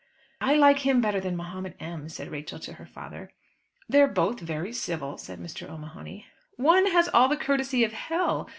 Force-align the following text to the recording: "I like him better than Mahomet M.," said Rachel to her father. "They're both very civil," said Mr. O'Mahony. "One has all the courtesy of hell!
"I 0.41 0.55
like 0.55 0.79
him 0.79 0.99
better 0.99 1.19
than 1.19 1.35
Mahomet 1.37 1.75
M.," 1.79 2.09
said 2.09 2.31
Rachel 2.31 2.57
to 2.61 2.73
her 2.73 2.87
father. 2.87 3.29
"They're 3.87 4.07
both 4.07 4.39
very 4.39 4.73
civil," 4.73 5.15
said 5.19 5.37
Mr. 5.39 5.69
O'Mahony. 5.69 6.25
"One 6.55 6.87
has 6.87 7.07
all 7.09 7.27
the 7.27 7.37
courtesy 7.37 7.83
of 7.83 7.93
hell! 7.93 8.49